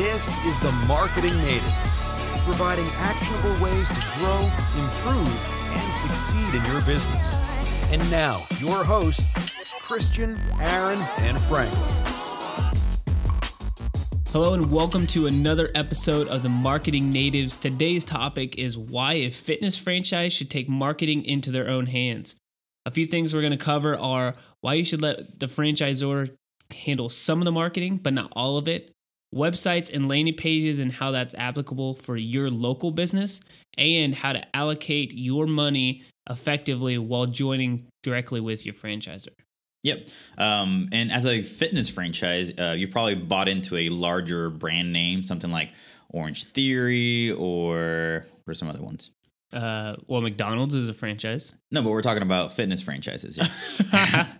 This 0.00 0.34
is 0.46 0.58
the 0.58 0.72
Marketing 0.88 1.36
Natives, 1.42 1.94
providing 2.46 2.86
actionable 2.96 3.62
ways 3.62 3.90
to 3.90 4.00
grow, 4.16 4.50
improve, 4.80 5.74
and 5.74 5.92
succeed 5.92 6.54
in 6.54 6.64
your 6.72 6.80
business. 6.86 7.34
And 7.92 8.10
now, 8.10 8.46
your 8.60 8.82
hosts, 8.82 9.26
Christian, 9.82 10.40
Aaron, 10.58 11.00
and 11.18 11.38
Franklin. 11.38 11.82
Hello 14.28 14.54
and 14.54 14.72
welcome 14.72 15.06
to 15.08 15.26
another 15.26 15.70
episode 15.74 16.28
of 16.28 16.42
the 16.42 16.48
Marketing 16.48 17.12
Natives. 17.12 17.58
Today's 17.58 18.06
topic 18.06 18.56
is 18.56 18.78
why 18.78 19.12
a 19.12 19.30
fitness 19.30 19.76
franchise 19.76 20.32
should 20.32 20.48
take 20.48 20.66
marketing 20.66 21.26
into 21.26 21.50
their 21.50 21.68
own 21.68 21.84
hands. 21.84 22.36
A 22.86 22.90
few 22.90 23.04
things 23.04 23.34
we're 23.34 23.42
going 23.42 23.50
to 23.50 23.58
cover 23.58 23.98
are 23.98 24.32
why 24.62 24.74
you 24.74 24.84
should 24.86 25.02
let 25.02 25.38
the 25.38 25.46
franchisor 25.46 26.34
handle 26.74 27.10
some 27.10 27.42
of 27.42 27.44
the 27.44 27.52
marketing, 27.52 27.98
but 27.98 28.14
not 28.14 28.32
all 28.34 28.56
of 28.56 28.66
it, 28.66 28.94
websites 29.34 29.92
and 29.92 30.08
landing 30.08 30.34
pages 30.34 30.80
and 30.80 30.92
how 30.92 31.10
that's 31.10 31.34
applicable 31.34 31.94
for 31.94 32.16
your 32.16 32.50
local 32.50 32.90
business, 32.90 33.40
and 33.78 34.14
how 34.14 34.32
to 34.32 34.56
allocate 34.56 35.12
your 35.14 35.46
money 35.46 36.02
effectively 36.28 36.98
while 36.98 37.26
joining 37.26 37.86
directly 38.02 38.40
with 38.40 38.64
your 38.64 38.74
franchisor. 38.74 39.28
Yep. 39.82 40.08
Um, 40.36 40.88
and 40.92 41.10
as 41.10 41.24
a 41.24 41.42
fitness 41.42 41.88
franchise, 41.88 42.52
uh, 42.58 42.74
you 42.76 42.88
probably 42.88 43.14
bought 43.14 43.48
into 43.48 43.76
a 43.76 43.88
larger 43.88 44.50
brand 44.50 44.92
name, 44.92 45.22
something 45.22 45.50
like 45.50 45.72
Orangetheory 46.14 47.38
or 47.38 48.26
what 48.44 48.52
are 48.52 48.54
some 48.54 48.68
other 48.68 48.82
ones? 48.82 49.10
Uh, 49.52 49.96
well, 50.06 50.20
McDonald's 50.20 50.74
is 50.74 50.88
a 50.88 50.94
franchise. 50.94 51.54
No, 51.72 51.82
but 51.82 51.90
we're 51.90 52.02
talking 52.02 52.22
about 52.22 52.52
fitness 52.52 52.82
franchises. 52.82 53.36
Yeah. 53.92 54.26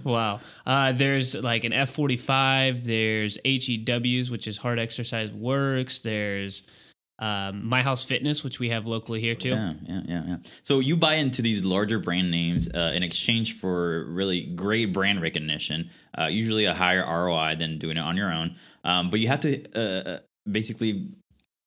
wow. 0.04 0.40
Uh, 0.66 0.92
there's 0.92 1.34
like 1.34 1.64
an 1.64 1.72
F45. 1.72 2.84
There's 2.84 3.38
HEWs, 3.44 4.30
which 4.30 4.46
is 4.46 4.56
Hard 4.58 4.78
Exercise 4.78 5.32
Works. 5.32 6.00
There's 6.00 6.62
um, 7.20 7.68
My 7.68 7.82
House 7.82 8.02
Fitness, 8.02 8.42
which 8.42 8.58
we 8.58 8.70
have 8.70 8.86
locally 8.86 9.20
here 9.20 9.34
too. 9.34 9.50
Yeah, 9.50 9.74
yeah, 9.84 10.00
yeah, 10.06 10.22
yeah. 10.26 10.36
So 10.62 10.80
you 10.80 10.96
buy 10.96 11.14
into 11.14 11.42
these 11.42 11.64
larger 11.64 11.98
brand 11.98 12.30
names 12.30 12.68
uh, 12.72 12.92
in 12.94 13.02
exchange 13.02 13.58
for 13.58 14.06
really 14.06 14.42
great 14.42 14.92
brand 14.92 15.20
recognition, 15.20 15.90
uh, 16.18 16.28
usually 16.30 16.64
a 16.64 16.74
higher 16.74 17.04
ROI 17.04 17.56
than 17.58 17.78
doing 17.78 17.98
it 17.98 18.00
on 18.00 18.16
your 18.16 18.32
own. 18.32 18.56
Um, 18.84 19.10
but 19.10 19.20
you 19.20 19.28
have 19.28 19.40
to 19.40 19.62
uh, 19.74 20.18
basically 20.50 21.10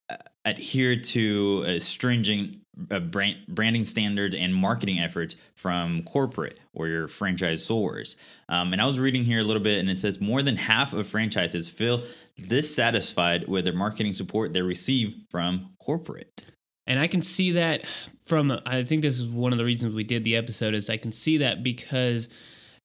uh, 0.10 0.18
adhere 0.44 0.96
to 0.96 1.64
a 1.68 1.80
stringent 1.80 2.63
uh, 2.90 3.00
brand, 3.00 3.38
branding 3.48 3.86
standards 3.86 4.36
and 4.36 4.54
marketing 4.54 5.00
efforts 5.00 5.36
from 5.56 6.04
corporate 6.04 6.60
or 6.74 6.88
your 6.88 7.08
franchisors. 7.08 8.16
Um, 8.50 8.74
and 8.74 8.82
I 8.82 8.86
was 8.86 9.00
reading 9.00 9.24
here 9.24 9.42
a 9.42 9.44
little 9.44 9.62
bit, 9.62 9.80
and 9.80 9.90
it 9.90 9.98
says 9.98 10.20
more 10.20 10.42
than 10.42 10.58
half 10.58 10.94
of 10.94 11.08
franchises 11.08 11.70
feel 11.70 12.02
dissatisfied 12.48 13.48
with 13.48 13.66
their 13.66 13.74
marketing 13.74 14.14
support 14.14 14.54
they 14.54 14.62
receive 14.62 15.16
from 15.30 15.72
corporate. 15.80 16.46
And 16.86 17.00
I 17.00 17.08
can 17.08 17.22
see 17.22 17.52
that 17.52 17.86
from, 18.22 18.60
I 18.66 18.84
think 18.84 19.04
this 19.04 19.20
is 19.20 19.28
one 19.28 19.54
of 19.54 19.58
the 19.58 19.66
reasons 19.66 19.94
we 19.94 20.04
did 20.04 20.24
the 20.24 20.36
episode, 20.36 20.74
is 20.74 20.90
I 20.90 20.98
can 20.98 21.12
see 21.12 21.38
that 21.38 21.64
because 21.64 22.28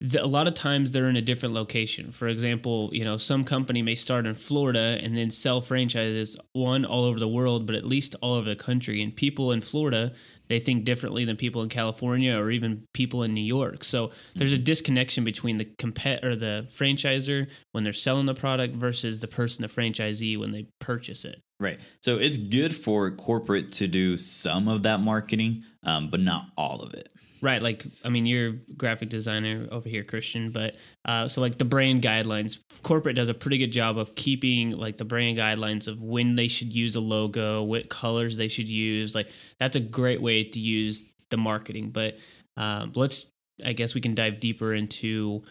the, 0.00 0.24
a 0.24 0.26
lot 0.26 0.46
of 0.46 0.54
times 0.54 0.92
they're 0.92 1.08
in 1.08 1.16
a 1.16 1.22
different 1.22 1.54
location. 1.54 2.12
For 2.12 2.28
example, 2.28 2.90
you 2.92 3.04
know, 3.04 3.16
some 3.16 3.44
company 3.44 3.82
may 3.82 3.96
start 3.96 4.26
in 4.26 4.34
Florida 4.34 4.98
and 5.00 5.16
then 5.16 5.30
sell 5.30 5.60
franchises 5.60 6.36
one 6.52 6.84
all 6.84 7.04
over 7.04 7.18
the 7.18 7.28
world, 7.28 7.66
but 7.66 7.74
at 7.74 7.84
least 7.84 8.14
all 8.20 8.34
over 8.34 8.48
the 8.48 8.56
country. 8.56 9.02
And 9.02 9.14
people 9.14 9.50
in 9.50 9.60
Florida, 9.60 10.12
they 10.46 10.60
think 10.60 10.84
differently 10.84 11.24
than 11.24 11.36
people 11.36 11.62
in 11.62 11.68
California 11.68 12.38
or 12.38 12.50
even 12.52 12.84
people 12.94 13.24
in 13.24 13.34
New 13.34 13.44
York. 13.44 13.82
So 13.82 14.12
there's 14.36 14.52
a 14.52 14.58
disconnection 14.58 15.24
between 15.24 15.56
the 15.56 15.64
compet 15.64 16.24
or 16.24 16.36
the 16.36 16.66
franchisor 16.68 17.50
when 17.72 17.82
they're 17.82 17.92
selling 17.92 18.26
the 18.26 18.34
product 18.34 18.76
versus 18.76 19.18
the 19.18 19.28
person, 19.28 19.62
the 19.62 19.68
franchisee, 19.68 20.38
when 20.38 20.52
they 20.52 20.68
purchase 20.78 21.24
it. 21.24 21.42
Right. 21.58 21.80
So 22.02 22.18
it's 22.18 22.36
good 22.36 22.72
for 22.74 23.10
corporate 23.10 23.72
to 23.72 23.88
do 23.88 24.16
some 24.16 24.68
of 24.68 24.84
that 24.84 25.00
marketing, 25.00 25.64
um, 25.82 26.08
but 26.08 26.20
not 26.20 26.46
all 26.56 26.82
of 26.82 26.94
it. 26.94 27.08
Right, 27.40 27.62
like 27.62 27.84
I 28.04 28.08
mean, 28.08 28.26
you're 28.26 28.54
graphic 28.76 29.10
designer 29.10 29.68
over 29.70 29.88
here, 29.88 30.02
Christian, 30.02 30.50
but 30.50 30.74
uh, 31.04 31.28
so 31.28 31.40
like 31.40 31.56
the 31.56 31.64
brand 31.64 32.02
guidelines, 32.02 32.58
corporate 32.82 33.14
does 33.14 33.28
a 33.28 33.34
pretty 33.34 33.58
good 33.58 33.70
job 33.70 33.96
of 33.96 34.14
keeping 34.14 34.70
like 34.70 34.96
the 34.96 35.04
brand 35.04 35.38
guidelines 35.38 35.86
of 35.86 36.02
when 36.02 36.34
they 36.34 36.48
should 36.48 36.74
use 36.74 36.96
a 36.96 37.00
logo, 37.00 37.62
what 37.62 37.88
colors 37.88 38.36
they 38.36 38.48
should 38.48 38.68
use. 38.68 39.14
Like 39.14 39.28
that's 39.60 39.76
a 39.76 39.80
great 39.80 40.20
way 40.20 40.44
to 40.44 40.58
use 40.58 41.04
the 41.30 41.36
marketing. 41.36 41.90
But 41.90 42.18
um, 42.56 42.92
let's, 42.94 43.28
I 43.64 43.72
guess, 43.72 43.94
we 43.94 44.00
can 44.00 44.14
dive 44.14 44.40
deeper 44.40 44.74
into 44.74 45.44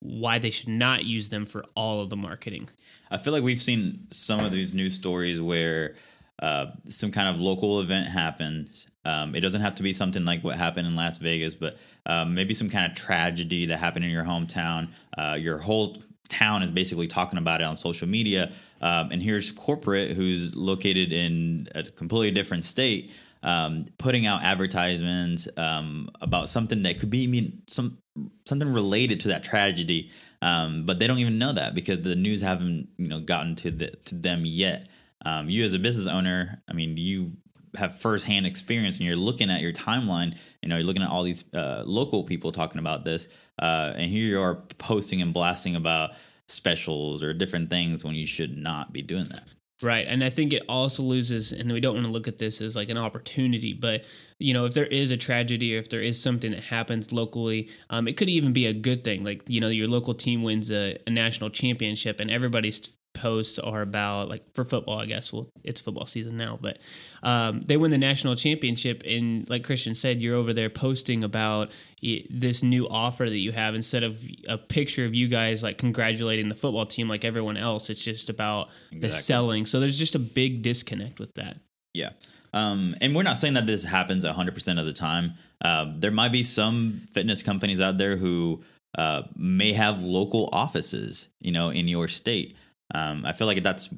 why 0.00 0.38
they 0.38 0.50
should 0.50 0.68
not 0.68 1.04
use 1.04 1.28
them 1.28 1.44
for 1.44 1.64
all 1.74 2.00
of 2.00 2.10
the 2.10 2.16
marketing. 2.16 2.68
I 3.10 3.18
feel 3.18 3.32
like 3.32 3.42
we've 3.42 3.62
seen 3.62 4.08
some 4.10 4.40
of 4.40 4.52
these 4.52 4.74
news 4.74 4.94
stories 4.94 5.40
where 5.40 5.94
uh, 6.42 6.72
some 6.88 7.12
kind 7.12 7.28
of 7.28 7.40
local 7.40 7.80
event 7.80 8.08
happens. 8.08 8.88
Um, 9.04 9.36
it 9.36 9.40
doesn't 9.40 9.60
have 9.60 9.76
to 9.76 9.82
be 9.84 9.92
something 9.92 10.24
like 10.24 10.42
what 10.42 10.58
happened 10.58 10.88
in 10.88 10.96
Las 10.96 11.18
Vegas, 11.18 11.54
but 11.54 11.78
um, 12.04 12.34
maybe 12.34 12.52
some 12.52 12.68
kind 12.68 12.90
of 12.90 12.98
tragedy 12.98 13.66
that 13.66 13.78
happened 13.78 14.04
in 14.04 14.10
your 14.10 14.24
hometown. 14.24 14.88
Uh, 15.16 15.38
your 15.40 15.58
whole 15.58 16.02
town 16.28 16.64
is 16.64 16.72
basically 16.72 17.06
talking 17.06 17.38
about 17.38 17.60
it 17.60 17.64
on 17.64 17.76
social 17.76 18.08
media. 18.08 18.52
Um, 18.80 19.12
and 19.12 19.22
here's 19.22 19.52
corporate 19.52 20.16
who's 20.16 20.56
located 20.56 21.12
in 21.12 21.68
a 21.76 21.84
completely 21.84 22.32
different 22.32 22.64
state. 22.64 23.12
Um, 23.44 23.86
putting 23.98 24.26
out 24.26 24.42
advertisements 24.42 25.48
um, 25.56 26.10
about 26.20 26.48
something 26.48 26.82
that 26.84 27.00
could 27.00 27.10
be 27.10 27.26
mean, 27.26 27.62
some 27.66 27.98
something 28.46 28.72
related 28.72 29.18
to 29.20 29.28
that 29.28 29.42
tragedy, 29.42 30.10
um, 30.42 30.86
but 30.86 31.00
they 31.00 31.08
don't 31.08 31.18
even 31.18 31.38
know 31.38 31.52
that 31.52 31.74
because 31.74 32.02
the 32.02 32.14
news 32.14 32.40
haven't 32.40 32.88
you 32.98 33.08
know 33.08 33.18
gotten 33.18 33.56
to 33.56 33.70
the 33.72 33.88
to 34.06 34.14
them 34.14 34.42
yet. 34.44 34.88
Um, 35.24 35.48
you 35.48 35.64
as 35.64 35.74
a 35.74 35.78
business 35.78 36.06
owner, 36.06 36.62
I 36.68 36.72
mean, 36.72 36.96
you 36.96 37.32
have 37.76 37.98
firsthand 37.98 38.46
experience 38.46 38.98
and 38.98 39.06
you're 39.06 39.16
looking 39.16 39.50
at 39.50 39.60
your 39.60 39.72
timeline, 39.72 40.36
you 40.62 40.68
know, 40.68 40.76
you're 40.76 40.86
looking 40.86 41.02
at 41.02 41.08
all 41.08 41.22
these 41.22 41.44
uh, 41.54 41.82
local 41.86 42.24
people 42.24 42.52
talking 42.52 42.78
about 42.78 43.04
this, 43.04 43.28
uh, 43.60 43.92
and 43.96 44.10
here 44.10 44.26
you 44.26 44.40
are 44.40 44.56
posting 44.78 45.22
and 45.22 45.32
blasting 45.32 45.76
about 45.76 46.10
specials 46.48 47.22
or 47.22 47.32
different 47.32 47.70
things 47.70 48.04
when 48.04 48.14
you 48.14 48.26
should 48.26 48.56
not 48.58 48.92
be 48.92 49.00
doing 49.00 49.26
that. 49.30 49.44
Right. 49.80 50.06
And 50.06 50.22
I 50.22 50.30
think 50.30 50.52
it 50.52 50.62
also 50.68 51.02
loses, 51.02 51.50
and 51.50 51.72
we 51.72 51.80
don't 51.80 51.94
want 51.94 52.06
to 52.06 52.12
look 52.12 52.28
at 52.28 52.38
this 52.38 52.60
as 52.60 52.76
like 52.76 52.88
an 52.88 52.98
opportunity, 52.98 53.72
but, 53.72 54.04
you 54.38 54.54
know, 54.54 54.64
if 54.64 54.74
there 54.74 54.86
is 54.86 55.10
a 55.10 55.16
tragedy 55.16 55.74
or 55.74 55.80
if 55.80 55.88
there 55.88 56.00
is 56.00 56.22
something 56.22 56.52
that 56.52 56.62
happens 56.62 57.10
locally, 57.10 57.68
um, 57.90 58.06
it 58.06 58.16
could 58.16 58.30
even 58.30 58.52
be 58.52 58.66
a 58.66 58.72
good 58.72 59.02
thing. 59.02 59.24
Like, 59.24 59.42
you 59.48 59.60
know, 59.60 59.68
your 59.68 59.88
local 59.88 60.14
team 60.14 60.44
wins 60.44 60.70
a, 60.70 60.98
a 61.06 61.10
national 61.10 61.50
championship 61.50 62.20
and 62.20 62.30
everybody's 62.30 62.96
posts 63.22 63.58
are 63.58 63.82
about 63.82 64.28
like 64.28 64.42
for 64.54 64.64
football 64.64 64.98
i 64.98 65.06
guess. 65.06 65.32
Well 65.32 65.48
it's 65.62 65.80
football 65.80 66.06
season 66.06 66.36
now 66.36 66.58
but 66.60 66.82
um, 67.22 67.62
they 67.62 67.76
win 67.76 67.92
the 67.92 67.98
national 67.98 68.34
championship 68.34 69.02
and 69.06 69.48
like 69.48 69.62
christian 69.62 69.94
said 69.94 70.20
you're 70.20 70.36
over 70.36 70.52
there 70.52 70.70
posting 70.70 71.22
about 71.22 71.70
this 72.02 72.64
new 72.64 72.88
offer 72.88 73.28
that 73.28 73.38
you 73.38 73.52
have 73.52 73.76
instead 73.76 74.02
of 74.02 74.20
a 74.48 74.58
picture 74.58 75.04
of 75.04 75.14
you 75.14 75.28
guys 75.28 75.62
like 75.62 75.78
congratulating 75.78 76.48
the 76.48 76.54
football 76.54 76.84
team 76.84 77.06
like 77.06 77.24
everyone 77.24 77.56
else. 77.56 77.90
It's 77.90 78.02
just 78.02 78.28
about 78.28 78.70
exactly. 78.90 78.98
the 78.98 79.10
selling. 79.10 79.66
So 79.66 79.78
there's 79.78 79.98
just 79.98 80.16
a 80.16 80.18
big 80.18 80.62
disconnect 80.62 81.20
with 81.20 81.32
that. 81.34 81.58
Yeah. 81.94 82.10
Um, 82.52 82.96
and 83.00 83.14
we're 83.14 83.22
not 83.22 83.36
saying 83.36 83.54
that 83.54 83.66
this 83.66 83.84
happens 83.84 84.24
100% 84.24 84.80
of 84.80 84.84
the 84.84 84.92
time. 84.92 85.34
Uh, 85.64 85.92
there 85.96 86.10
might 86.10 86.32
be 86.32 86.42
some 86.42 87.00
fitness 87.12 87.42
companies 87.42 87.80
out 87.80 87.98
there 87.98 88.16
who 88.16 88.62
uh, 88.98 89.22
may 89.36 89.72
have 89.72 90.02
local 90.02 90.50
offices 90.52 91.30
you 91.40 91.50
know 91.50 91.70
in 91.70 91.88
your 91.88 92.08
state 92.08 92.54
um, 92.92 93.24
I 93.24 93.32
feel 93.32 93.46
like 93.46 93.62
that's 93.62 93.92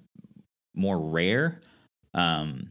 more 0.74 0.98
rare, 0.98 1.60
um, 2.14 2.68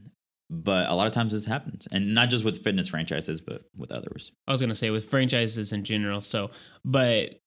but 0.50 0.90
a 0.90 0.94
lot 0.94 1.08
of 1.08 1.14
times 1.14 1.34
this 1.34 1.46
happens, 1.46 1.88
and 1.92 2.14
not 2.14 2.30
just 2.30 2.44
with 2.44 2.64
fitness 2.64 2.88
franchises, 2.88 3.42
but 3.42 3.64
with 3.76 3.92
others. 3.92 4.32
I 4.48 4.52
was 4.52 4.62
gonna 4.62 4.76
say 4.76 4.90
with 4.90 5.06
franchises 5.06 5.74
in 5.74 5.84
general. 5.84 6.22
So, 6.22 6.52
but 6.86 7.42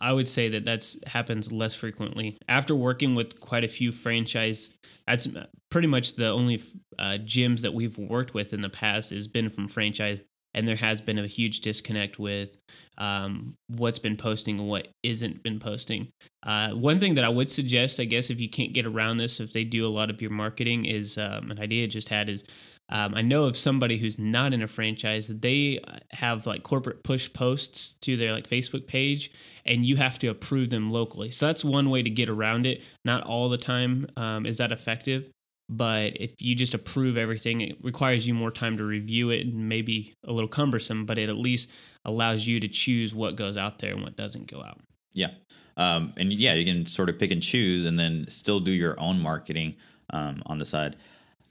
I 0.00 0.12
would 0.12 0.28
say 0.28 0.48
that 0.50 0.64
that's 0.64 0.96
happens 1.06 1.52
less 1.52 1.74
frequently. 1.74 2.38
After 2.48 2.74
working 2.74 3.14
with 3.14 3.40
quite 3.40 3.64
a 3.64 3.68
few 3.68 3.92
franchise, 3.92 4.70
that's 5.06 5.28
pretty 5.70 5.88
much 5.88 6.14
the 6.14 6.28
only 6.28 6.62
uh, 6.98 7.18
gyms 7.20 7.60
that 7.60 7.74
we've 7.74 7.98
worked 7.98 8.34
with 8.34 8.52
in 8.52 8.62
the 8.62 8.68
past 8.68 9.10
has 9.10 9.28
been 9.28 9.50
from 9.50 9.68
franchise 9.68 10.20
and 10.56 10.66
there 10.66 10.76
has 10.76 11.00
been 11.02 11.18
a 11.18 11.26
huge 11.26 11.60
disconnect 11.60 12.18
with 12.18 12.56
um, 12.98 13.54
what's 13.68 13.98
been 13.98 14.16
posting 14.16 14.58
and 14.58 14.68
what 14.68 14.88
isn't 15.02 15.42
been 15.42 15.60
posting. 15.60 16.08
Uh, 16.42 16.70
one 16.70 16.98
thing 16.98 17.14
that 17.14 17.24
I 17.24 17.28
would 17.28 17.50
suggest, 17.50 18.00
I 18.00 18.04
guess, 18.04 18.30
if 18.30 18.40
you 18.40 18.48
can't 18.48 18.72
get 18.72 18.86
around 18.86 19.18
this, 19.18 19.38
if 19.38 19.52
they 19.52 19.64
do 19.64 19.86
a 19.86 19.92
lot 19.92 20.08
of 20.08 20.22
your 20.22 20.30
marketing, 20.30 20.86
is 20.86 21.18
um, 21.18 21.50
an 21.50 21.60
idea 21.60 21.84
I 21.84 21.88
just 21.88 22.08
had 22.08 22.28
is. 22.28 22.44
Um, 22.88 23.16
I 23.16 23.22
know 23.22 23.46
of 23.46 23.56
somebody 23.56 23.98
who's 23.98 24.16
not 24.16 24.54
in 24.54 24.62
a 24.62 24.68
franchise 24.68 25.26
that 25.26 25.42
they 25.42 25.80
have 26.12 26.46
like 26.46 26.62
corporate 26.62 27.02
push 27.02 27.32
posts 27.32 27.96
to 28.02 28.16
their 28.16 28.32
like 28.32 28.48
Facebook 28.48 28.86
page, 28.86 29.32
and 29.64 29.84
you 29.84 29.96
have 29.96 30.20
to 30.20 30.28
approve 30.28 30.70
them 30.70 30.92
locally. 30.92 31.32
So 31.32 31.46
that's 31.46 31.64
one 31.64 31.90
way 31.90 32.04
to 32.04 32.10
get 32.10 32.28
around 32.28 32.64
it. 32.64 32.82
Not 33.04 33.24
all 33.24 33.48
the 33.48 33.58
time 33.58 34.06
um, 34.16 34.46
is 34.46 34.58
that 34.58 34.70
effective, 34.70 35.32
but 35.68 36.12
if 36.16 36.40
you 36.40 36.54
just 36.54 36.74
approve 36.74 37.16
everything, 37.16 37.60
it 37.60 37.76
requires 37.82 38.26
you 38.26 38.34
more 38.34 38.50
time 38.50 38.76
to 38.76 38.84
review 38.84 39.30
it 39.30 39.46
and 39.46 39.68
maybe 39.68 40.14
a 40.24 40.32
little 40.32 40.48
cumbersome, 40.48 41.06
but 41.06 41.18
it 41.18 41.28
at 41.28 41.36
least 41.36 41.68
allows 42.04 42.46
you 42.46 42.60
to 42.60 42.68
choose 42.68 43.14
what 43.14 43.36
goes 43.36 43.56
out 43.56 43.80
there 43.80 43.92
and 43.92 44.02
what 44.02 44.16
doesn't 44.16 44.50
go 44.50 44.62
out. 44.62 44.80
Yeah. 45.12 45.30
Um, 45.76 46.12
and 46.16 46.32
yeah, 46.32 46.54
you 46.54 46.64
can 46.64 46.86
sort 46.86 47.08
of 47.08 47.18
pick 47.18 47.30
and 47.30 47.42
choose, 47.42 47.84
and 47.84 47.98
then 47.98 48.26
still 48.28 48.60
do 48.60 48.70
your 48.70 48.98
own 48.98 49.20
marketing 49.20 49.76
um, 50.10 50.42
on 50.46 50.58
the 50.58 50.64
side. 50.64 50.96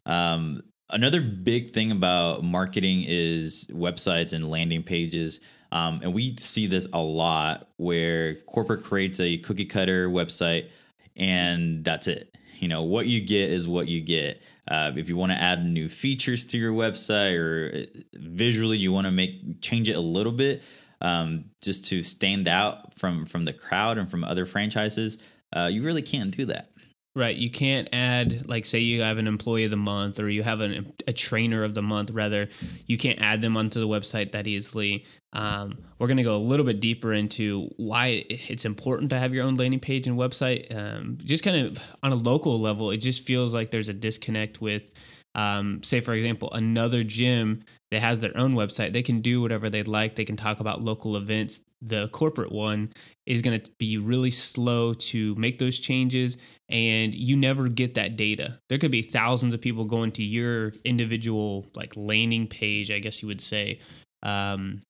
Um, 0.06 0.64
another 0.90 1.22
big 1.22 1.72
thing 1.72 1.92
about 1.92 2.44
marketing 2.44 3.04
is 3.08 3.68
websites 3.72 4.34
and 4.34 4.50
landing 4.50 4.84
pages. 4.84 5.42
Um, 5.72 6.00
and 6.04 6.14
we 6.14 6.36
see 6.38 6.68
this 6.68 6.88
a 6.94 7.02
lot 7.02 7.68
where 7.78 8.36
corporate 8.36 8.84
creates 8.84 9.20
a 9.20 9.38
cookie 9.40 9.66
cutter 9.66 10.08
website 10.08 10.70
and 11.16 11.84
that's 11.84 12.08
it. 12.08 12.36
You 12.58 12.68
know, 12.68 12.84
what 12.84 13.06
you 13.06 13.22
get 13.22 13.50
is 13.50 13.68
what 13.68 13.88
you 13.88 14.02
get. 14.02 14.42
Uh, 14.68 14.92
if 14.96 15.10
you 15.10 15.16
want 15.16 15.32
to 15.32 15.38
add 15.38 15.66
new 15.66 15.90
features 15.90 16.46
to 16.48 16.58
your 16.58 16.74
website 16.74 17.38
or 17.38 17.84
uh, 17.84 18.00
visually 18.14 18.78
you 18.78 18.92
want 18.92 19.06
to 19.06 19.12
make 19.12 19.62
change 19.62 19.90
it 19.90 19.96
a 19.96 20.00
little 20.00 20.32
bit 20.32 20.64
um, 21.02 21.46
just 21.62 21.86
to 21.86 22.02
stand 22.02 22.48
out 22.48 22.94
from 22.94 23.26
from 23.26 23.46
the 23.46 23.54
crowd 23.54 23.98
and 23.98 24.10
from 24.10 24.24
other 24.24 24.46
franchises, 24.46 25.18
uh, 25.56 25.70
you 25.72 25.84
really 25.84 26.02
can't 26.02 26.36
do 26.36 26.46
that. 26.46 26.72
Right. 27.18 27.38
You 27.38 27.50
can't 27.50 27.88
add, 27.94 28.46
like, 28.46 28.66
say 28.66 28.80
you 28.80 29.02
have 29.02 29.18
an 29.18 29.26
employee 29.26 29.64
of 29.64 29.72
the 29.72 29.78
month 29.78 30.20
or 30.20 30.28
you 30.28 30.44
have 30.44 30.60
an, 30.60 30.92
a 31.08 31.14
trainer 31.14 31.64
of 31.64 31.74
the 31.74 31.82
month, 31.82 32.12
rather, 32.12 32.50
you 32.88 32.98
can't 32.98 33.22
add 33.22 33.42
them 33.42 33.56
onto 33.56 33.80
the 33.80 33.88
website 33.88 34.34
that 34.34 34.48
easily. 34.48 35.06
Um, 35.32 35.78
we're 35.98 36.08
going 36.08 36.18
to 36.18 36.24
go 36.24 36.36
a 36.36 36.38
little 36.38 36.66
bit 36.66 36.82
deeper 36.82 37.14
into 37.14 37.70
why 37.78 38.26
it's 38.30 38.66
important 38.66 39.12
to 39.12 39.20
have 39.20 39.34
your 39.34 39.46
own 39.46 39.56
landing 39.56 39.80
page 39.80 40.08
and 40.08 40.18
website. 40.18 40.76
Um, 40.76 41.18
just 41.24 41.42
kind 41.42 41.66
of 41.66 41.78
on 42.04 42.12
a 42.12 42.16
local 42.16 42.60
level, 42.60 42.92
it 42.92 42.98
just 42.98 43.26
feels 43.26 43.54
like 43.54 43.72
there's 43.72 43.88
a 43.88 43.94
disconnect 43.94 44.60
with, 44.60 44.92
um, 45.36 45.84
say, 45.84 46.02
for 46.02 46.14
example, 46.14 46.52
another 46.52 47.06
gym 47.06 47.64
that 47.96 48.02
has 48.02 48.20
their 48.20 48.36
own 48.38 48.56
website. 48.56 48.92
They 48.92 49.04
can 49.04 49.22
do 49.22 49.42
whatever 49.42 49.70
they'd 49.70 49.88
like, 49.88 50.16
they 50.16 50.26
can 50.26 50.36
talk 50.36 50.60
about 50.60 50.82
local 50.82 51.16
events. 51.16 51.62
The 51.82 52.10
corporate 52.10 52.52
one 52.52 52.92
is 53.26 53.42
going 53.42 53.58
to 53.58 53.72
be 53.80 53.98
really 53.98 54.32
slow 54.32 54.94
to 54.94 55.34
make 55.36 55.60
those 55.60 55.80
changes 55.80 56.38
and 56.68 57.16
you 57.16 57.38
never 57.38 57.70
get 57.70 57.94
that 57.94 58.18
data. 58.18 58.60
There 58.68 58.80
could 58.80 58.92
be 58.92 59.02
thousands 59.02 59.54
of 59.54 59.62
people 59.62 59.86
going 59.86 60.12
to 60.14 60.24
your 60.24 60.74
individual 60.84 61.68
like 61.74 61.96
landing 61.96 62.48
page, 62.48 62.92
I 62.92 63.00
guess 63.00 63.22
you 63.22 63.30
would 63.30 63.40
say, 63.40 63.80
um, 64.24 64.82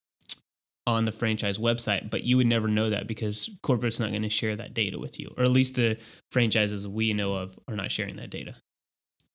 on 0.87 1.05
the 1.05 1.11
franchise 1.11 1.59
website, 1.59 2.09
but 2.09 2.23
you 2.23 2.37
would 2.37 2.47
never 2.47 2.67
know 2.67 2.89
that 2.89 3.05
because 3.05 3.51
corporate's 3.61 3.99
not 3.99 4.09
going 4.09 4.23
to 4.23 4.29
share 4.29 4.55
that 4.55 4.73
data 4.73 4.97
with 4.97 5.19
you, 5.19 5.31
or 5.37 5.43
at 5.43 5.51
least 5.51 5.75
the 5.75 5.97
franchises 6.31 6.87
we 6.87 7.13
know 7.13 7.35
of 7.35 7.59
are 7.67 7.75
not 7.75 7.91
sharing 7.91 8.15
that 8.15 8.31
data. 8.31 8.55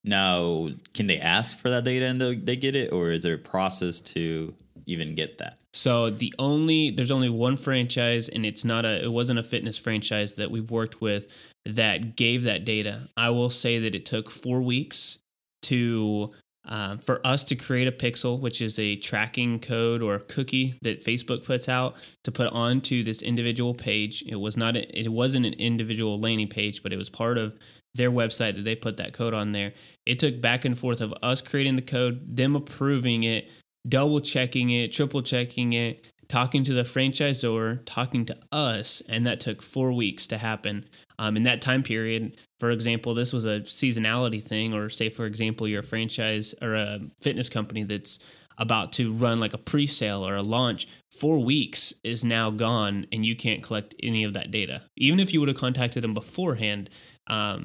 Now, 0.02 0.69
can 0.94 1.06
they 1.06 1.19
ask 1.19 1.58
for 1.58 1.69
that 1.70 1.85
data 1.85 2.06
and 2.06 2.20
they 2.20 2.56
get 2.56 2.75
it, 2.75 2.93
or 2.93 3.11
is 3.11 3.23
there 3.23 3.35
a 3.35 3.38
process 3.38 4.00
to 4.00 4.55
even 4.87 5.14
get 5.14 5.38
that? 5.38 5.58
So 5.73 6.11
the 6.11 6.35
only 6.38 6.91
there's 6.91 7.11
only 7.11 7.29
one 7.29 7.56
franchise, 7.56 8.29
and 8.29 8.44
it's 8.44 8.64
not 8.64 8.85
a 8.85 9.05
it 9.05 9.12
wasn't 9.12 9.38
a 9.38 9.43
fitness 9.43 9.79
franchise 9.79 10.35
that 10.35 10.50
we've 10.50 10.70
worked 10.70 11.00
with 11.00 11.29
that 11.67 12.17
gave 12.17 12.44
that 12.44 12.64
data. 12.64 13.08
I 13.17 13.31
will 13.31 13.50
say 13.50 13.79
that 13.81 13.94
it 13.94 14.06
took 14.06 14.31
four 14.31 14.62
weeks 14.62 15.19
to 15.62 16.32
uh, 16.67 16.97
for 16.99 17.25
us 17.26 17.44
to 17.44 17.56
create 17.56 17.88
a 17.88 17.93
pixel, 17.93 18.38
which 18.38 18.61
is 18.61 18.79
a 18.79 18.97
tracking 18.97 19.61
code 19.61 20.02
or 20.02 20.19
cookie 20.19 20.75
that 20.82 21.05
Facebook 21.05 21.44
puts 21.44 21.69
out 21.69 21.97
to 22.25 22.31
put 22.31 22.52
onto 22.52 23.02
this 23.02 23.23
individual 23.23 23.75
page. 23.75 24.23
It 24.26 24.37
was 24.37 24.56
not 24.56 24.76
a, 24.76 24.99
it 24.99 25.08
wasn't 25.08 25.47
an 25.47 25.55
individual 25.55 26.19
landing 26.19 26.49
page, 26.49 26.82
but 26.82 26.93
it 26.93 26.97
was 26.97 27.08
part 27.08 27.38
of 27.38 27.58
their 27.94 28.10
website 28.10 28.56
that 28.56 28.64
they 28.64 28.75
put 28.75 28.96
that 28.98 29.12
code 29.12 29.34
on 29.34 29.52
there. 29.52 29.72
It 30.06 30.19
took 30.19 30.40
back 30.40 30.64
and 30.64 30.78
forth 30.78 31.00
of 31.00 31.14
us 31.22 31.42
creating 31.42 31.76
the 31.76 31.82
code, 31.82 32.37
them 32.37 32.56
approving 32.56 33.25
it, 33.25 33.50
double 33.88 34.20
checking 34.20 34.70
it, 34.70 34.92
triple 34.92 35.22
checking 35.22 35.72
it, 35.72 36.06
talking 36.28 36.62
to 36.62 36.72
the 36.72 36.82
franchisor, 36.82 37.81
talking 37.84 38.25
to 38.25 38.38
us, 38.52 39.02
and 39.08 39.26
that 39.26 39.40
took 39.40 39.60
four 39.60 39.92
weeks 39.92 40.28
to 40.28 40.38
happen. 40.38 40.84
Um, 41.19 41.37
in 41.37 41.42
that 41.42 41.60
time 41.60 41.82
period, 41.82 42.37
for 42.60 42.70
example, 42.70 43.14
this 43.14 43.32
was 43.32 43.46
a 43.46 43.60
seasonality 43.60 44.42
thing, 44.42 44.72
or 44.72 44.88
say, 44.88 45.10
for 45.10 45.26
example, 45.26 45.66
you're 45.66 45.81
a 45.81 45.84
franchise 45.84 46.54
or 46.62 46.75
a 46.75 47.00
fitness 47.20 47.48
company 47.48 47.82
that's 47.82 48.20
about 48.58 48.92
to 48.92 49.12
run 49.12 49.40
like 49.40 49.54
a 49.54 49.58
pre-sale 49.58 50.26
or 50.26 50.37
a 50.37 50.42
launch 50.42 50.87
four 51.10 51.42
weeks 51.42 51.94
is 52.04 52.25
now 52.25 52.50
gone 52.50 53.06
and 53.10 53.25
you 53.25 53.34
can't 53.34 53.62
collect 53.62 53.94
any 54.02 54.22
of 54.22 54.34
that 54.34 54.50
data 54.50 54.82
even 54.96 55.19
if 55.19 55.32
you 55.32 55.40
would 55.40 55.48
have 55.48 55.56
contacted 55.56 56.04
them 56.04 56.12
beforehand 56.12 56.90
um, 57.28 57.64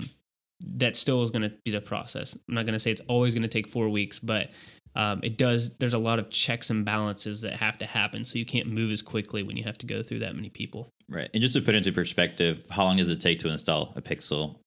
that 0.62 0.96
still 0.96 1.24
is 1.24 1.32
going 1.32 1.42
to 1.42 1.54
be 1.64 1.72
the 1.72 1.82
process. 1.82 2.34
I'm 2.48 2.54
not 2.54 2.66
going 2.66 2.74
to 2.74 2.80
say 2.80 2.92
it's 2.92 3.02
always 3.08 3.34
going 3.34 3.44
to 3.44 3.48
take 3.48 3.68
four 3.68 3.90
weeks 3.90 4.20
but 4.20 4.52
um, 4.96 5.20
it 5.24 5.38
does 5.38 5.72
there's 5.80 5.94
a 5.94 6.00
lot 6.00 6.20
of 6.20 6.30
checks 6.30 6.70
and 6.70 6.86
balances 6.86 7.42
that 7.42 7.58
have 7.58 7.78
to 7.80 7.86
happen 7.86 8.24
so 8.24 8.40
you 8.40 8.46
can't 8.46 8.68
move 8.68 8.92
as 8.92 9.02
quickly 9.02 9.44
when 9.44 9.58
you 9.58 9.64
have 9.64 9.78
to 9.80 9.86
go 9.86 10.02
through 10.02 10.20
that 10.20 10.36
many 10.36 10.50
people. 10.50 10.90
Right 11.10 11.30
and 11.34 11.42
just 11.42 11.56
to 11.56 11.62
put 11.62 11.76
into 11.76 11.92
perspective 11.92 12.66
how 12.70 12.84
long 12.84 12.98
does 12.98 13.12
it 13.12 13.20
take 13.20 13.40
to 13.40 13.50
install 13.50 13.94
a 13.96 14.02
pixel? 14.02 14.58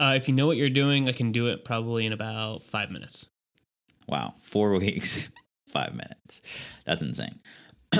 Uh, 0.00 0.14
if 0.16 0.28
you 0.28 0.34
know 0.34 0.46
what 0.46 0.56
you're 0.56 0.70
doing 0.70 1.08
i 1.08 1.12
can 1.12 1.32
do 1.32 1.48
it 1.48 1.64
probably 1.64 2.06
in 2.06 2.12
about 2.12 2.62
five 2.62 2.90
minutes. 2.90 3.26
Wow 4.06 4.34
four 4.40 4.72
weeks 4.78 5.28
five 5.68 5.92
minutes. 5.94 6.40
That's 6.84 7.02
insane. 7.02 7.40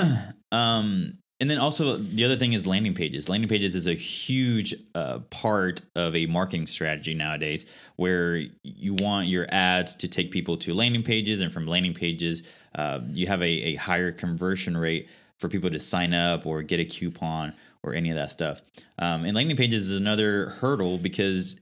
Um 0.51 1.19
and 1.39 1.49
then 1.49 1.57
also 1.57 1.97
the 1.97 2.25
other 2.25 2.35
thing 2.35 2.53
is 2.53 2.67
landing 2.67 2.93
pages. 2.93 3.29
Landing 3.29 3.49
pages 3.49 3.75
is 3.75 3.87
a 3.87 3.93
huge 3.93 4.73
uh, 4.93 5.19
part 5.29 5.81
of 5.95 6.15
a 6.15 6.25
marketing 6.25 6.67
strategy 6.67 7.13
nowadays, 7.13 7.65
where 7.95 8.43
you 8.63 8.93
want 8.95 9.27
your 9.27 9.45
ads 9.49 9.95
to 9.97 10.07
take 10.07 10.31
people 10.31 10.57
to 10.57 10.73
landing 10.73 11.03
pages, 11.03 11.41
and 11.41 11.51
from 11.51 11.65
landing 11.65 11.93
pages, 11.93 12.43
uh, 12.75 12.99
you 13.11 13.27
have 13.27 13.41
a, 13.41 13.45
a 13.45 13.75
higher 13.75 14.11
conversion 14.11 14.75
rate 14.75 15.09
for 15.37 15.47
people 15.47 15.69
to 15.69 15.79
sign 15.79 16.13
up 16.13 16.45
or 16.45 16.61
get 16.61 16.79
a 16.79 16.85
coupon 16.85 17.53
or 17.83 17.93
any 17.93 18.09
of 18.09 18.17
that 18.17 18.29
stuff. 18.29 18.61
Um, 18.97 19.23
and 19.23 19.35
landing 19.35 19.55
pages 19.55 19.89
is 19.89 19.97
another 19.97 20.49
hurdle 20.49 20.97
because 20.97 21.55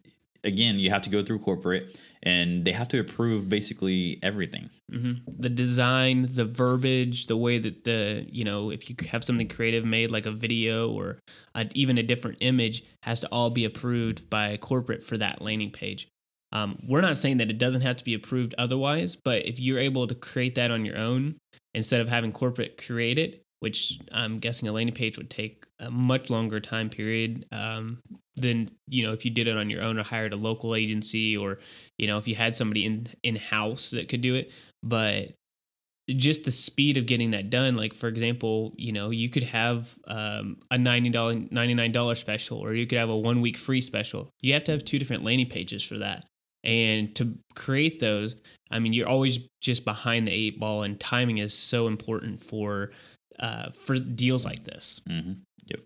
again, 0.47 0.79
you 0.79 0.89
have 0.89 1.01
to 1.03 1.09
go 1.09 1.21
through 1.21 1.39
corporate 1.39 2.01
and 2.23 2.65
they 2.65 2.71
have 2.71 2.87
to 2.87 2.99
approve 2.99 3.49
basically 3.49 4.19
everything. 4.23 4.69
Mm-hmm. 4.91 5.31
The 5.37 5.49
design, 5.49 6.27
the 6.29 6.45
verbiage, 6.45 7.27
the 7.27 7.37
way 7.37 7.59
that 7.59 7.83
the, 7.83 8.25
you 8.29 8.43
know, 8.43 8.71
if 8.71 8.89
you 8.89 8.95
have 9.09 9.23
something 9.23 9.47
creative 9.47 9.85
made 9.85 10.09
like 10.09 10.25
a 10.25 10.31
video 10.31 10.89
or 10.89 11.19
a, 11.53 11.69
even 11.73 11.97
a 11.97 12.03
different 12.03 12.37
image, 12.41 12.83
has 13.03 13.19
to 13.21 13.27
all 13.27 13.49
be 13.49 13.65
approved 13.65 14.29
by 14.29 14.57
corporate 14.57 15.03
for 15.03 15.17
that 15.17 15.41
landing 15.41 15.71
page. 15.71 16.07
Um, 16.53 16.79
we're 16.87 17.01
not 17.01 17.17
saying 17.17 17.37
that 17.37 17.51
it 17.51 17.57
doesn't 17.57 17.81
have 17.81 17.97
to 17.97 18.05
be 18.05 18.13
approved 18.13 18.55
otherwise, 18.57 19.15
but 19.15 19.45
if 19.45 19.59
you're 19.59 19.79
able 19.79 20.07
to 20.07 20.15
create 20.15 20.55
that 20.55 20.71
on 20.71 20.85
your 20.85 20.97
own 20.97 21.35
instead 21.73 21.99
of 21.99 22.07
having 22.07 22.31
corporate 22.31 22.81
create 22.83 23.17
it, 23.17 23.43
which 23.59 23.99
I'm 24.11 24.39
guessing 24.39 24.67
a 24.67 24.71
landing 24.71 24.95
page 24.95 25.17
would 25.17 25.29
take 25.29 25.65
a 25.79 25.89
much 25.89 26.29
longer 26.29 26.59
time 26.59 26.89
period 26.89 27.45
um, 27.51 27.99
than 28.35 28.69
you 28.87 29.05
know 29.05 29.13
if 29.13 29.25
you 29.25 29.31
did 29.31 29.47
it 29.47 29.57
on 29.57 29.69
your 29.69 29.81
own 29.81 29.97
or 29.97 30.03
hired 30.03 30.33
a 30.33 30.37
local 30.37 30.75
agency 30.75 31.35
or 31.35 31.57
you 31.97 32.07
know 32.07 32.17
if 32.17 32.27
you 32.27 32.35
had 32.35 32.55
somebody 32.55 32.85
in 32.85 33.07
in 33.23 33.35
house 33.35 33.91
that 33.91 34.09
could 34.09 34.21
do 34.21 34.35
it. 34.35 34.51
But 34.83 35.33
just 36.15 36.45
the 36.45 36.51
speed 36.51 36.95
of 36.95 37.05
getting 37.05 37.31
that 37.31 37.49
done, 37.49 37.75
like 37.75 37.93
for 37.93 38.07
example, 38.07 38.73
you 38.77 38.91
know 38.91 39.09
you 39.09 39.29
could 39.29 39.43
have 39.43 39.95
um, 40.07 40.57
a 40.71 40.77
ninety 40.77 41.09
dollar 41.09 41.35
ninety 41.51 41.73
nine 41.73 41.91
dollar 41.91 42.15
special, 42.15 42.59
or 42.59 42.73
you 42.73 42.85
could 42.87 42.99
have 42.99 43.09
a 43.09 43.17
one 43.17 43.41
week 43.41 43.57
free 43.57 43.81
special. 43.81 44.29
You 44.41 44.53
have 44.53 44.63
to 44.65 44.71
have 44.71 44.85
two 44.85 44.99
different 44.99 45.23
landing 45.23 45.49
pages 45.49 45.83
for 45.83 45.97
that. 45.97 46.25
And 46.63 47.15
to 47.15 47.37
create 47.55 47.99
those, 47.99 48.35
I 48.71 48.79
mean, 48.79 48.91
you're 48.91 49.07
always 49.07 49.39
just 49.61 49.85
behind 49.85 50.27
the 50.27 50.31
eight 50.31 50.59
ball, 50.59 50.83
and 50.83 50.99
timing 50.99 51.39
is 51.39 51.53
so 51.53 51.87
important 51.87 52.41
for 52.41 52.91
uh, 53.39 53.71
for 53.71 53.97
deals 53.99 54.45
like 54.45 54.63
this. 54.63 55.01
Mm-hmm. 55.09 55.33
Yep. 55.65 55.79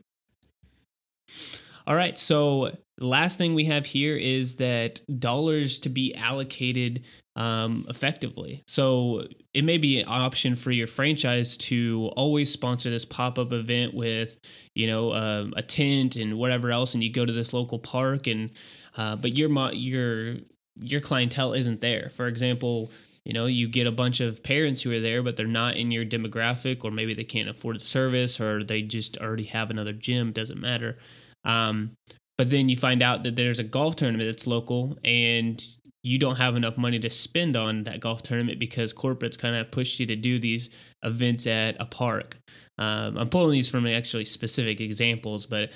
All 1.87 1.95
right. 1.95 2.17
So 2.17 2.75
the 2.97 3.07
last 3.07 3.37
thing 3.37 3.53
we 3.53 3.65
have 3.65 3.85
here 3.85 4.15
is 4.15 4.57
that 4.57 5.01
dollars 5.19 5.79
to 5.79 5.89
be 5.89 6.13
allocated 6.15 7.03
um, 7.35 7.85
effectively. 7.89 8.61
So 8.67 9.27
it 9.53 9.63
may 9.63 9.77
be 9.77 9.99
an 9.99 10.05
option 10.07 10.55
for 10.55 10.71
your 10.71 10.87
franchise 10.87 11.57
to 11.57 12.11
always 12.15 12.51
sponsor 12.51 12.89
this 12.89 13.05
pop 13.05 13.39
up 13.39 13.53
event 13.53 13.93
with, 13.93 14.37
you 14.75 14.87
know, 14.87 15.11
uh, 15.11 15.47
a 15.55 15.61
tent 15.61 16.15
and 16.15 16.37
whatever 16.37 16.71
else, 16.71 16.93
and 16.93 17.03
you 17.03 17.11
go 17.11 17.25
to 17.25 17.33
this 17.33 17.53
local 17.53 17.79
park, 17.79 18.27
and 18.27 18.51
uh, 18.97 19.15
but 19.15 19.37
your 19.37 19.49
your 19.71 20.35
your 20.81 21.01
clientele 21.01 21.53
isn't 21.53 21.81
there. 21.81 22.09
For 22.09 22.27
example, 22.27 22.91
you 23.25 23.33
know 23.33 23.45
you 23.45 23.67
get 23.67 23.87
a 23.87 23.91
bunch 23.91 24.19
of 24.19 24.43
parents 24.43 24.81
who 24.81 24.91
are 24.91 24.99
there 24.99 25.21
but 25.21 25.37
they're 25.37 25.47
not 25.47 25.77
in 25.77 25.91
your 25.91 26.05
demographic 26.05 26.83
or 26.83 26.91
maybe 26.91 27.13
they 27.13 27.23
can't 27.23 27.49
afford 27.49 27.79
the 27.79 27.85
service 27.85 28.39
or 28.39 28.63
they 28.63 28.81
just 28.81 29.17
already 29.17 29.45
have 29.45 29.69
another 29.69 29.93
gym 29.93 30.31
doesn't 30.31 30.59
matter. 30.59 30.97
Um, 31.43 31.91
but 32.37 32.49
then 32.49 32.69
you 32.69 32.75
find 32.75 33.03
out 33.03 33.23
that 33.23 33.35
there's 33.35 33.59
a 33.59 33.63
golf 33.63 33.95
tournament 33.95 34.27
that's 34.27 34.47
local 34.47 34.97
and 35.03 35.63
you 36.03 36.17
don't 36.17 36.37
have 36.37 36.55
enough 36.55 36.77
money 36.77 36.97
to 36.99 37.09
spend 37.09 37.55
on 37.55 37.83
that 37.83 37.99
golf 37.99 38.23
tournament 38.23 38.59
because 38.59 38.93
corporates 38.93 39.37
kind 39.37 39.55
of 39.55 39.69
push 39.69 39.99
you 39.99 40.07
to 40.07 40.15
do 40.15 40.39
these 40.39 40.71
events 41.03 41.45
at 41.45 41.75
a 41.79 41.85
park. 41.85 42.37
Um, 42.79 43.17
i'm 43.17 43.29
pulling 43.29 43.51
these 43.51 43.69
from 43.69 43.85
actually 43.85 44.25
specific 44.25 44.81
examples 44.81 45.45
but 45.45 45.71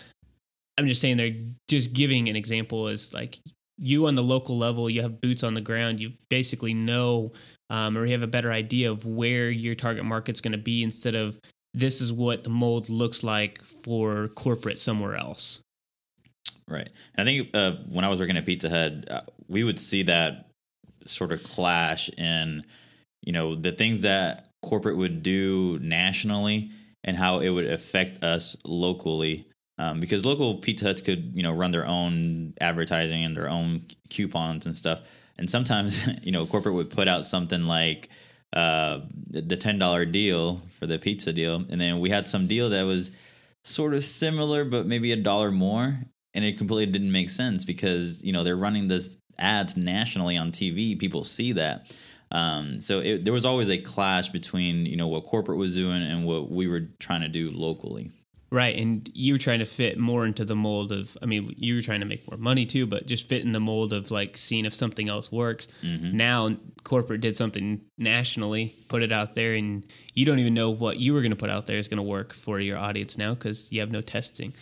i'm 0.78 0.88
just 0.88 1.02
saying 1.02 1.18
they're 1.18 1.36
just 1.68 1.94
giving 1.94 2.30
an 2.30 2.36
example 2.36 2.88
as 2.88 3.14
like 3.14 3.38
you 3.78 4.08
on 4.08 4.16
the 4.16 4.24
local 4.24 4.58
level, 4.58 4.90
you 4.90 5.02
have 5.02 5.22
boots 5.22 5.44
on 5.44 5.54
the 5.54 5.62
ground. 5.62 6.00
You 6.00 6.14
basically 6.30 6.74
know, 6.74 7.32
um, 7.70 7.98
or 7.98 8.06
you 8.06 8.14
have 8.14 8.22
a 8.22 8.28
better 8.28 8.52
idea 8.52 8.92
of 8.92 9.06
where 9.06 9.50
your 9.50 9.76
target 9.76 10.06
market's 10.06 10.42
going 10.42 10.54
to 10.54 10.58
be 10.58 10.84
instead 10.84 11.16
of 11.16 11.40
this 11.74 12.00
is 12.00 12.14
what 12.14 12.44
the 12.44 12.50
mold 12.50 12.90
looks 12.90 13.24
like 13.24 13.62
for 13.62 14.30
corporate 14.30 14.80
somewhere 14.80 15.16
else. 15.16 15.60
Right. 16.68 16.90
And 17.16 17.28
I 17.28 17.32
think 17.32 17.50
uh, 17.54 17.74
when 17.90 18.06
I 18.06 18.08
was 18.08 18.20
working 18.20 18.38
at 18.38 18.46
Pizza 18.46 18.70
Hut, 18.70 19.10
uh, 19.10 19.22
we 19.48 19.64
would 19.64 19.78
see 19.78 20.04
that 20.04 20.48
sort 21.06 21.32
of 21.32 21.44
clash 21.44 22.10
in, 22.10 22.64
you 23.22 23.34
know, 23.34 23.56
the 23.56 23.72
things 23.72 24.02
that 24.02 24.48
corporate 24.64 24.98
would 24.98 25.22
do 25.22 25.78
nationally 25.82 26.72
and 27.04 27.16
how 27.16 27.40
it 27.40 27.50
would 27.50 27.70
affect 27.70 28.24
us 28.24 28.58
locally. 28.64 29.46
Um, 29.78 30.00
because 30.00 30.24
local 30.24 30.56
Pizza 30.56 30.86
Huts 30.86 31.02
could, 31.02 31.32
you 31.36 31.44
know, 31.44 31.52
run 31.52 31.72
their 31.72 31.86
own 31.86 32.54
advertising 32.62 33.26
and 33.26 33.36
their 33.36 33.50
own 33.50 33.82
coupons 34.10 34.66
and 34.66 34.76
stuff. 34.76 35.02
And 35.38 35.50
sometimes, 35.50 36.08
you 36.24 36.32
know, 36.32 36.46
corporate 36.46 36.76
would 36.76 36.90
put 36.90 37.08
out 37.08 37.26
something 37.26 37.64
like 37.64 38.10
uh, 38.54 39.02
the 39.30 39.58
ten 39.58 39.78
dollar 39.78 40.06
deal 40.06 40.62
for 40.70 40.88
the 40.88 40.98
pizza 40.98 41.34
deal, 41.34 41.66
and 41.70 41.80
then 41.80 42.00
we 42.00 42.10
had 42.10 42.28
some 42.28 42.48
deal 42.48 42.70
that 42.70 42.84
was 42.84 43.12
sort 43.66 43.94
of 43.94 44.04
similar, 44.04 44.64
but 44.64 44.86
maybe 44.86 45.12
a 45.12 45.18
dollar 45.18 45.52
more, 45.52 46.00
and 46.34 46.46
it 46.46 46.58
completely 46.58 46.92
didn't 46.92 47.12
make 47.12 47.30
sense 47.30 47.66
because 47.66 48.24
you 48.24 48.32
know 48.32 48.46
they're 48.46 48.56
running 48.56 48.88
this 48.88 49.10
ads 49.38 49.76
nationally 49.76 50.38
on 50.38 50.52
TV. 50.52 50.98
People 50.98 51.26
see 51.26 51.52
that. 51.52 51.94
Um, 52.32 52.80
so 52.80 53.00
it, 53.00 53.24
there 53.24 53.34
was 53.34 53.46
always 53.46 53.70
a 53.70 53.78
clash 53.78 54.30
between 54.30 54.86
you 54.86 54.96
know 54.96 55.08
what 55.08 55.26
corporate 55.26 55.58
was 55.58 55.76
doing 55.76 56.02
and 56.02 56.26
what 56.26 56.50
we 56.50 56.68
were 56.68 56.88
trying 57.00 57.22
to 57.22 57.28
do 57.28 57.52
locally. 57.52 58.12
Right, 58.52 58.78
and 58.78 59.10
you 59.14 59.34
were 59.34 59.40
trying 59.40 59.60
to 59.60 59.66
fit 59.66 59.98
more 59.98 60.26
into 60.26 60.46
the 60.46 60.56
mold 60.56 60.92
of. 60.92 61.18
I 61.22 61.26
mean, 61.26 61.54
you 61.58 61.76
were 61.76 61.82
trying 61.82 62.02
to 62.02 62.06
make 62.06 62.30
more 62.30 62.38
money 62.38 62.66
too, 62.66 62.86
but 62.86 63.08
just 63.08 63.28
fit 63.28 63.44
in 63.44 63.52
the 63.52 63.60
mold 63.60 63.92
of 63.92 64.12
like 64.12 64.38
seeing 64.38 64.66
if 64.66 64.74
something 64.74 65.10
else 65.10 65.32
works. 65.32 65.68
Mm-hmm. 65.82 66.16
Now, 66.16 66.56
corporate 66.84 67.22
did 67.22 67.36
something 67.36 67.82
nationally, 67.98 68.76
put 68.88 69.02
it 69.02 69.12
out 69.12 69.34
there, 69.34 69.56
and 69.56 69.84
you 70.14 70.26
don't 70.26 70.40
even 70.40 70.54
know 70.54 70.70
what 70.70 70.98
you 70.98 71.14
were 71.14 71.22
going 71.22 71.32
to 71.32 71.36
put 71.36 71.50
out 71.50 71.66
there 71.66 71.78
is 71.78 71.88
going 71.88 71.98
to 71.98 72.04
work 72.04 72.34
for 72.34 72.60
your 72.60 72.78
audience 72.78 73.18
now 73.18 73.34
because 73.34 73.72
you 73.72 73.80
have 73.80 73.92
no 73.92 74.02
testing. 74.02 74.54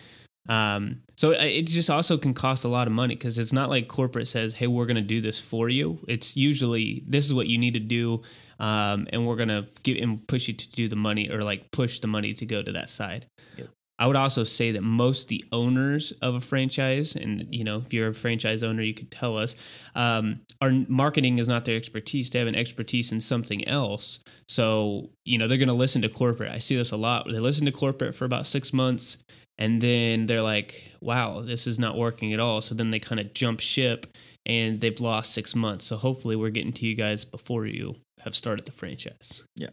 Um, 0.50 1.02
so 1.16 1.32
it 1.32 1.63
just 1.63 1.90
also 1.90 2.18
can 2.18 2.34
cost 2.34 2.66
a 2.66 2.68
lot 2.68 2.88
of 2.88 2.94
money 2.94 3.16
because 3.16 3.38
it's 3.38 3.54
not 3.54 3.70
like 3.70 3.88
corporate 3.88 4.28
says, 4.28 4.54
"Hey, 4.54 4.68
we're 4.68 4.86
going 4.86 4.96
to 4.96 5.02
do 5.02 5.22
this 5.22 5.40
for 5.40 5.70
you." 5.70 6.00
It's 6.08 6.36
usually 6.36 7.04
this 7.08 7.25
is 7.25 7.34
what 7.34 7.48
you 7.48 7.58
need 7.58 7.74
to 7.75 7.80
do, 7.80 8.22
um, 8.63 9.08
and 9.12 9.27
we're 9.27 9.36
going 9.36 9.50
to 9.50 9.67
give 9.84 9.98
and 9.98 10.25
push 10.25 10.48
you 10.48 10.53
to 10.53 10.72
do 10.72 10.88
the 10.88 10.96
money 10.96 11.29
or 11.29 11.41
like 11.41 11.70
push 11.72 12.00
the 12.00 12.08
money 12.08 12.34
to 12.34 12.46
go 12.46 12.63
to 12.63 12.72
that 12.72 12.89
side. 12.89 13.25
Yep. 13.58 13.67
I 14.00 14.08
would 14.08 14.15
also 14.15 14.46
say 14.46 14.72
that 14.72 14.82
most 14.82 15.27
the 15.27 15.43
owners 15.51 16.13
of 16.22 16.36
a 16.36 16.39
franchise, 16.39 17.13
and 17.13 17.46
you 17.53 17.65
know, 17.65 17.79
if 17.86 17.93
you're 17.93 18.08
a 18.08 18.13
franchise 18.13 18.63
owner, 18.63 18.82
you 18.82 18.93
could 18.93 19.12
tell 19.12 19.38
us, 19.38 19.58
um, 19.96 20.39
our 20.62 20.72
marketing 20.88 21.39
is 21.39 21.48
not 21.50 21.65
their 21.65 21.75
expertise. 21.75 22.29
They 22.29 22.39
have 22.39 22.48
an 22.48 22.55
expertise 22.55 23.12
in 23.12 23.20
something 23.20 23.67
else. 23.67 24.20
So 24.48 25.10
you 25.25 25.38
know, 25.38 25.50
they're 25.50 25.58
going 25.58 25.67
to 25.67 25.74
listen 25.74 26.01
to 26.03 26.10
corporate. 26.10 26.51
I 26.51 26.60
see 26.60 26.77
this 26.77 26.91
a 26.91 26.98
lot. 26.98 27.25
They 27.27 27.39
listen 27.39 27.65
to 27.65 27.72
corporate 27.72 28.15
for 28.15 28.24
about 28.24 28.48
six 28.48 28.72
months, 28.72 29.17
and 29.58 29.82
then 29.82 30.25
they're 30.25 30.41
like, 30.41 30.89
"Wow, 31.01 31.41
this 31.41 31.67
is 31.67 31.79
not 31.79 31.98
working 31.98 32.32
at 32.34 32.39
all." 32.39 32.62
So 32.62 32.75
then 32.75 32.91
they 32.91 33.00
kind 33.00 33.20
of 33.20 33.34
jump 33.34 33.60
ship, 33.60 34.08
and 34.46 34.79
they've 34.79 35.01
lost 35.01 35.34
six 35.34 35.53
months. 35.53 35.86
So 35.86 35.98
hopefully, 35.98 36.38
we're 36.38 36.50
getting 36.50 36.74
to 36.74 36.86
you 36.86 36.96
guys 36.96 37.25
before 37.25 37.65
you 37.65 37.96
have 38.24 38.36
started 38.36 38.65
the 38.65 38.72
franchise. 38.72 39.44
Yeah. 39.56 39.70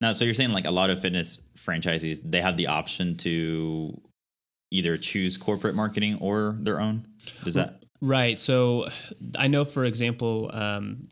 Now, 0.00 0.12
so 0.12 0.24
you're 0.24 0.34
saying 0.34 0.50
like 0.50 0.64
a 0.64 0.70
lot 0.70 0.90
of 0.90 1.00
fitness 1.00 1.38
franchisees, 1.56 2.20
they 2.24 2.40
have 2.40 2.56
the 2.56 2.66
option 2.66 3.16
to 3.18 4.00
either 4.70 4.96
choose 4.96 5.36
corporate 5.36 5.74
marketing 5.74 6.18
or 6.20 6.56
their 6.60 6.80
own. 6.80 7.06
Does 7.44 7.54
that? 7.54 7.82
Right. 8.00 8.38
So 8.38 8.88
I 9.38 9.46
know, 9.46 9.64
for 9.64 9.84
example, 9.84 10.50
um, 10.52 11.08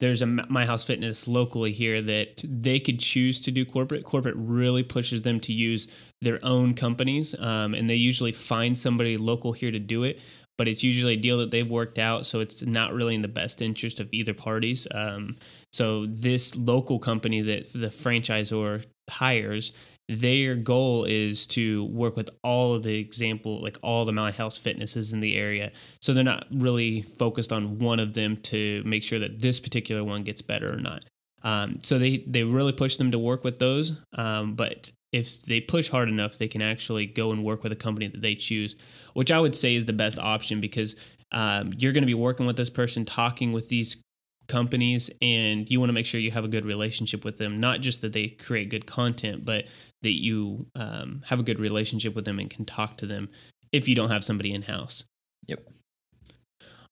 there's 0.00 0.22
a 0.22 0.26
My 0.26 0.66
House 0.66 0.84
Fitness 0.84 1.26
locally 1.26 1.72
here 1.72 2.02
that 2.02 2.42
they 2.44 2.80
could 2.80 3.00
choose 3.00 3.40
to 3.42 3.50
do 3.50 3.64
corporate. 3.64 4.04
Corporate 4.04 4.34
really 4.36 4.82
pushes 4.82 5.22
them 5.22 5.40
to 5.40 5.52
use 5.52 5.88
their 6.20 6.38
own 6.44 6.74
companies, 6.74 7.38
um, 7.38 7.74
and 7.74 7.88
they 7.88 7.94
usually 7.94 8.32
find 8.32 8.78
somebody 8.78 9.16
local 9.16 9.52
here 9.52 9.70
to 9.70 9.78
do 9.78 10.02
it. 10.02 10.20
But 10.58 10.68
it's 10.68 10.82
usually 10.82 11.14
a 11.14 11.18
deal 11.18 11.38
that 11.38 11.50
they've 11.50 11.68
worked 11.68 11.98
out, 11.98 12.26
so 12.26 12.40
it's 12.40 12.62
not 12.62 12.94
really 12.94 13.14
in 13.14 13.22
the 13.22 13.28
best 13.28 13.60
interest 13.60 14.00
of 14.00 14.08
either 14.12 14.32
parties. 14.32 14.86
Um, 14.94 15.36
so 15.72 16.06
this 16.06 16.56
local 16.56 16.98
company 16.98 17.42
that 17.42 17.72
the 17.72 17.88
franchisor 17.88 18.84
hires, 19.10 19.72
their 20.08 20.54
goal 20.54 21.04
is 21.04 21.46
to 21.48 21.84
work 21.86 22.16
with 22.16 22.30
all 22.42 22.74
of 22.74 22.84
the 22.84 22.98
example, 22.98 23.60
like 23.60 23.76
all 23.82 24.04
the 24.04 24.12
My 24.12 24.30
House 24.30 24.56
Fitnesses 24.56 25.12
in 25.12 25.20
the 25.20 25.36
area. 25.36 25.72
So 26.00 26.14
they're 26.14 26.24
not 26.24 26.46
really 26.50 27.02
focused 27.02 27.52
on 27.52 27.78
one 27.78 28.00
of 28.00 28.14
them 28.14 28.36
to 28.38 28.82
make 28.84 29.02
sure 29.02 29.18
that 29.18 29.40
this 29.40 29.60
particular 29.60 30.04
one 30.04 30.22
gets 30.22 30.42
better 30.42 30.72
or 30.72 30.80
not. 30.80 31.04
Um, 31.42 31.80
so 31.82 31.98
they 31.98 32.24
they 32.26 32.44
really 32.44 32.72
push 32.72 32.96
them 32.96 33.10
to 33.10 33.18
work 33.18 33.44
with 33.44 33.58
those. 33.58 34.00
Um, 34.14 34.54
but 34.54 34.90
if 35.16 35.42
they 35.42 35.60
push 35.60 35.88
hard 35.88 36.08
enough, 36.08 36.36
they 36.36 36.48
can 36.48 36.60
actually 36.60 37.06
go 37.06 37.32
and 37.32 37.42
work 37.42 37.62
with 37.62 37.72
a 37.72 37.76
company 37.76 38.06
that 38.06 38.20
they 38.20 38.34
choose, 38.34 38.76
which 39.14 39.32
I 39.32 39.40
would 39.40 39.56
say 39.56 39.74
is 39.74 39.86
the 39.86 39.94
best 39.94 40.18
option 40.18 40.60
because 40.60 40.94
um, 41.32 41.72
you're 41.78 41.92
going 41.92 42.02
to 42.02 42.06
be 42.06 42.14
working 42.14 42.46
with 42.46 42.56
this 42.56 42.68
person, 42.68 43.06
talking 43.06 43.52
with 43.52 43.70
these 43.70 44.02
companies, 44.46 45.10
and 45.22 45.68
you 45.70 45.80
want 45.80 45.88
to 45.88 45.94
make 45.94 46.04
sure 46.04 46.20
you 46.20 46.30
have 46.30 46.44
a 46.44 46.48
good 46.48 46.66
relationship 46.66 47.24
with 47.24 47.38
them. 47.38 47.58
Not 47.58 47.80
just 47.80 48.02
that 48.02 48.12
they 48.12 48.28
create 48.28 48.68
good 48.68 48.86
content, 48.86 49.44
but 49.44 49.70
that 50.02 50.22
you 50.22 50.66
um, 50.74 51.22
have 51.26 51.40
a 51.40 51.42
good 51.42 51.58
relationship 51.58 52.14
with 52.14 52.26
them 52.26 52.38
and 52.38 52.50
can 52.50 52.66
talk 52.66 52.98
to 52.98 53.06
them 53.06 53.30
if 53.72 53.88
you 53.88 53.94
don't 53.94 54.10
have 54.10 54.22
somebody 54.22 54.52
in 54.52 54.62
house. 54.62 55.02
Yep. 55.48 55.66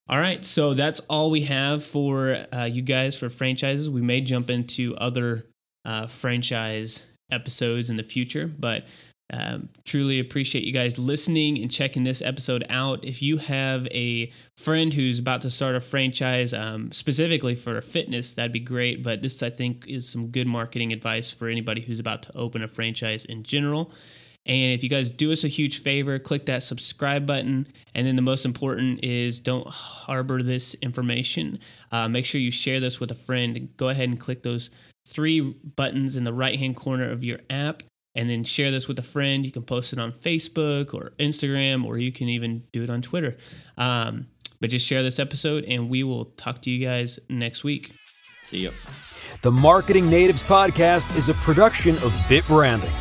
All 0.08 0.18
right, 0.18 0.44
so 0.44 0.74
that's 0.74 1.00
all 1.00 1.30
we 1.30 1.42
have 1.42 1.84
for 1.84 2.46
uh, 2.52 2.64
you 2.64 2.82
guys 2.82 3.16
for 3.16 3.28
franchises. 3.28 3.88
We 3.88 4.02
may 4.02 4.20
jump 4.20 4.50
into 4.50 4.96
other 4.96 5.46
uh, 5.84 6.06
franchise 6.06 7.02
episodes 7.34 7.90
in 7.90 7.96
the 7.96 8.02
future, 8.02 8.46
but 8.46 8.84
um, 9.32 9.70
truly 9.84 10.20
appreciate 10.20 10.64
you 10.64 10.72
guys 10.72 10.98
listening 10.98 11.60
and 11.60 11.70
checking 11.70 12.04
this 12.04 12.20
episode 12.20 12.64
out. 12.68 13.04
If 13.04 13.22
you 13.22 13.38
have 13.38 13.86
a 13.90 14.30
friend 14.58 14.92
who's 14.92 15.18
about 15.18 15.40
to 15.42 15.50
start 15.50 15.74
a 15.74 15.80
franchise 15.80 16.52
um, 16.52 16.92
specifically 16.92 17.54
for 17.54 17.80
fitness, 17.80 18.34
that'd 18.34 18.52
be 18.52 18.60
great. 18.60 19.02
But 19.02 19.22
this, 19.22 19.42
I 19.42 19.50
think, 19.50 19.86
is 19.88 20.08
some 20.08 20.28
good 20.28 20.46
marketing 20.46 20.92
advice 20.92 21.30
for 21.30 21.48
anybody 21.48 21.80
who's 21.80 21.98
about 21.98 22.22
to 22.24 22.36
open 22.36 22.62
a 22.62 22.68
franchise 22.68 23.24
in 23.24 23.42
general. 23.42 23.90
And 24.46 24.72
if 24.72 24.82
you 24.82 24.90
guys 24.90 25.10
do 25.10 25.32
us 25.32 25.42
a 25.42 25.48
huge 25.48 25.82
favor, 25.82 26.18
click 26.18 26.46
that 26.46 26.62
subscribe 26.62 27.26
button. 27.26 27.66
And 27.94 28.06
then 28.06 28.16
the 28.16 28.22
most 28.22 28.44
important 28.44 29.02
is 29.02 29.40
don't 29.40 29.66
harbor 29.66 30.42
this 30.42 30.74
information. 30.82 31.58
Uh, 31.90 32.08
make 32.08 32.26
sure 32.26 32.40
you 32.40 32.50
share 32.50 32.80
this 32.80 33.00
with 33.00 33.10
a 33.10 33.14
friend. 33.14 33.70
Go 33.76 33.88
ahead 33.88 34.08
and 34.08 34.20
click 34.20 34.42
those 34.42 34.70
three 35.06 35.40
buttons 35.40 36.16
in 36.16 36.24
the 36.24 36.32
right 36.32 36.58
hand 36.58 36.76
corner 36.76 37.10
of 37.10 37.24
your 37.24 37.40
app 37.48 37.82
and 38.14 38.30
then 38.30 38.44
share 38.44 38.70
this 38.70 38.86
with 38.86 38.98
a 38.98 39.02
friend. 39.02 39.44
You 39.44 39.52
can 39.52 39.62
post 39.62 39.92
it 39.92 39.98
on 39.98 40.12
Facebook 40.12 40.94
or 40.94 41.12
Instagram, 41.18 41.84
or 41.84 41.98
you 41.98 42.12
can 42.12 42.28
even 42.28 42.64
do 42.72 42.82
it 42.82 42.90
on 42.90 43.02
Twitter. 43.02 43.36
Um, 43.76 44.28
but 44.60 44.70
just 44.70 44.86
share 44.86 45.02
this 45.02 45.18
episode, 45.18 45.64
and 45.64 45.90
we 45.90 46.04
will 46.04 46.26
talk 46.26 46.62
to 46.62 46.70
you 46.70 46.86
guys 46.86 47.18
next 47.28 47.64
week. 47.64 47.92
See 48.42 48.58
you. 48.58 48.72
The 49.42 49.50
Marketing 49.50 50.08
Natives 50.08 50.42
Podcast 50.42 51.16
is 51.16 51.28
a 51.28 51.34
production 51.34 51.96
of 51.96 52.14
Bit 52.28 52.46
Branding. 52.46 52.92